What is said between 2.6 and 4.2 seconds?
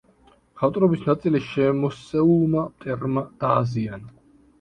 მტერმა დააზიანა.